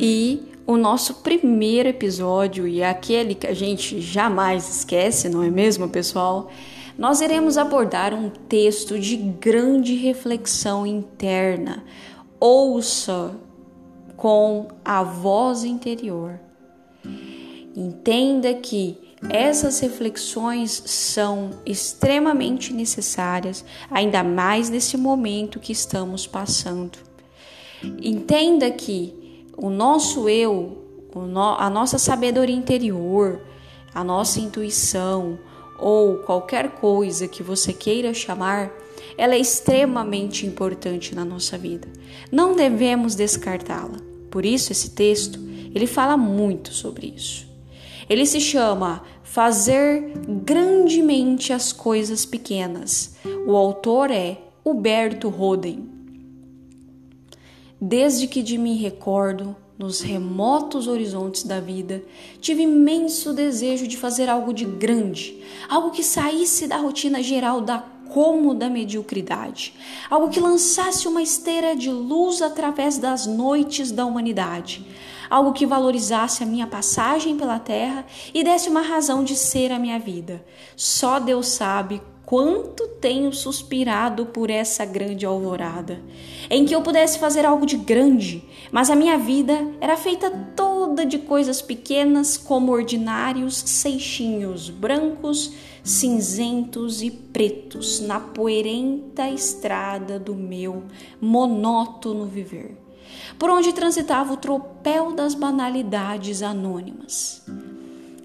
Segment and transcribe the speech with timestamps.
[0.00, 5.88] E o nosso primeiro episódio, e aquele que a gente jamais esquece, não é mesmo,
[5.88, 6.50] pessoal?
[6.96, 11.84] Nós iremos abordar um texto de grande reflexão interna.
[12.38, 13.34] Ouça
[14.16, 16.38] com a voz interior.
[17.74, 18.98] Entenda que
[19.30, 26.98] essas reflexões são extremamente necessárias, ainda mais nesse momento que estamos passando.
[28.02, 29.17] Entenda que
[29.60, 30.78] o nosso eu,
[31.58, 33.40] a nossa sabedoria interior,
[33.92, 35.38] a nossa intuição
[35.78, 38.70] ou qualquer coisa que você queira chamar,
[39.16, 41.88] ela é extremamente importante na nossa vida.
[42.30, 43.98] Não devemos descartá-la.
[44.30, 45.40] Por isso esse texto,
[45.74, 47.48] ele fala muito sobre isso.
[48.08, 50.12] Ele se chama Fazer
[50.44, 53.16] Grandemente as Coisas Pequenas.
[53.46, 55.97] O autor é Huberto Roden.
[57.80, 62.02] Desde que de mim recordo, nos remotos horizontes da vida,
[62.40, 67.78] tive imenso desejo de fazer algo de grande, algo que saísse da rotina geral da
[68.08, 69.74] cômoda mediocridade,
[70.10, 74.86] algo que lançasse uma esteira de luz através das noites da humanidade,
[75.30, 79.78] algo que valorizasse a minha passagem pela terra e desse uma razão de ser à
[79.78, 80.44] minha vida.
[80.76, 86.02] Só Deus sabe quanto tenho suspirado por essa grande alvorada,
[86.50, 90.67] em que eu pudesse fazer algo de grande, mas a minha vida era feita toda
[91.06, 100.84] de coisas pequenas, como ordinários seixinhos brancos, cinzentos e pretos na poeirenta estrada do meu
[101.20, 102.88] monótono viver
[103.38, 107.42] por onde transitava o tropel das banalidades anônimas.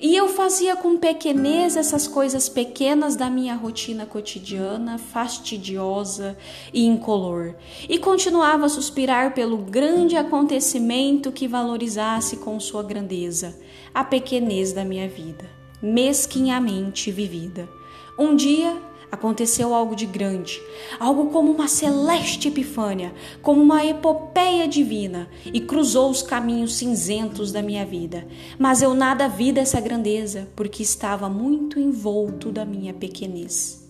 [0.00, 6.38] E eu fazia com pequenez essas coisas pequenas da minha rotina cotidiana, fastidiosa
[6.72, 7.56] e incolor,
[7.88, 13.58] e continuava a suspirar pelo grande acontecimento que valorizasse com sua grandeza
[13.92, 15.50] a pequenez da minha vida,
[15.82, 17.68] mesquinhamente vivida.
[18.16, 20.60] Um dia aconteceu algo de grande,
[20.98, 27.62] algo como uma celeste epifânia, como uma epopeia divina, e cruzou os caminhos cinzentos da
[27.62, 28.26] minha vida.
[28.58, 33.86] Mas eu nada vi dessa grandeza, porque estava muito envolto da minha pequenez.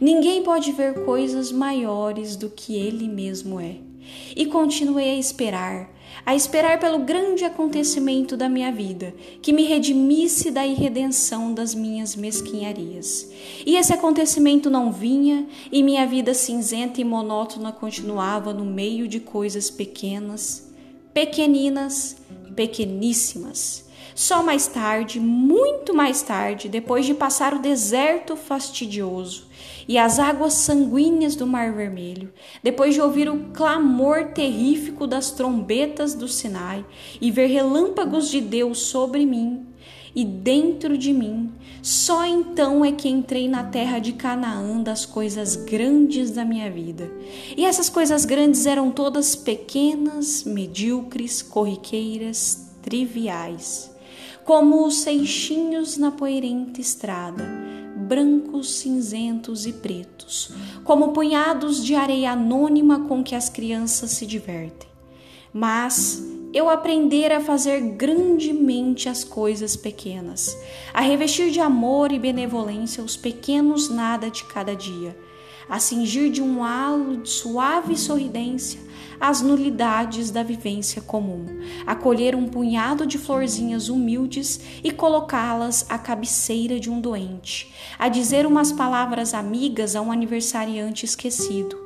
[0.00, 3.76] Ninguém pode ver coisas maiores do que ele mesmo é.
[4.36, 5.90] E continuei a esperar,
[6.24, 12.16] a esperar pelo grande acontecimento da minha vida, que me redimisse da irredenção das minhas
[12.16, 13.30] mesquinharias.
[13.64, 19.20] E esse acontecimento não vinha, e minha vida cinzenta e monótona continuava no meio de
[19.20, 20.70] coisas pequenas,
[21.12, 22.16] pequeninas,
[22.54, 29.46] pequeníssimas só mais tarde, muito mais tarde, depois de passar o deserto fastidioso
[29.88, 36.14] e as águas sanguíneas do Mar Vermelho, depois de ouvir o clamor terrífico das trombetas
[36.14, 36.84] do Sinai
[37.20, 39.66] e ver relâmpagos de Deus sobre mim
[40.14, 41.52] e dentro de mim,
[41.82, 47.10] só então é que entrei na terra de Canaã das coisas grandes da minha vida.
[47.54, 53.94] E essas coisas grandes eram todas pequenas, medíocres, corriqueiras, triviais
[54.44, 57.44] como os seixinhos na poeirenta estrada,
[57.96, 60.52] brancos, cinzentos e pretos,
[60.84, 64.88] como punhados de areia anônima com que as crianças se divertem.
[65.52, 66.22] Mas
[66.52, 70.56] eu aprender a fazer grandemente as coisas pequenas,
[70.94, 75.16] a revestir de amor e benevolência os pequenos nada de cada dia,
[75.68, 78.86] a cingir de um halo de suave sorridência
[79.20, 81.46] as nulidades da vivência comum,
[81.86, 88.46] acolher um punhado de florzinhas humildes e colocá-las à cabeceira de um doente, a dizer
[88.46, 91.76] umas palavras amigas a um aniversariante esquecido,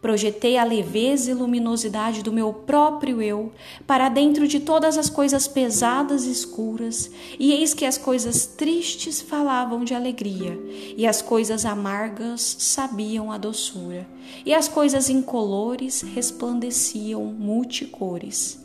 [0.00, 3.52] Projetei a leveza e luminosidade do meu próprio eu
[3.84, 9.20] para dentro de todas as coisas pesadas e escuras, e eis que as coisas tristes
[9.20, 10.56] falavam de alegria,
[10.96, 14.06] e as coisas amargas sabiam a doçura,
[14.46, 18.60] e as coisas incolores resplandeciam multicores.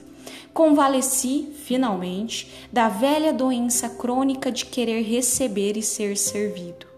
[0.54, 6.93] Convalesci, finalmente, da velha doença crônica de querer receber e ser servido.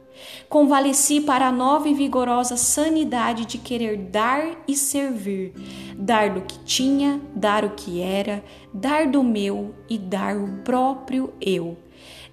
[0.47, 5.53] Convalesci para a nova e vigorosa sanidade de querer dar e servir,
[5.97, 11.33] dar do que tinha, dar o que era, dar do meu e dar o próprio
[11.41, 11.77] eu.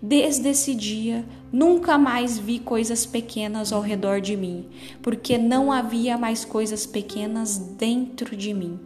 [0.01, 4.69] Desde esse dia, nunca mais vi coisas pequenas ao redor de mim,
[5.01, 8.81] porque não havia mais coisas pequenas dentro de mim.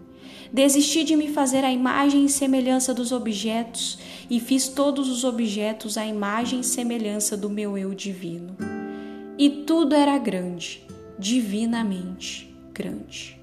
[0.52, 3.98] Desisti de me fazer a imagem e semelhança dos objetos
[4.30, 8.75] e fiz todos os objetos à imagem e semelhança do meu eu divino
[9.38, 10.82] e tudo era grande,
[11.18, 13.38] divinamente grande.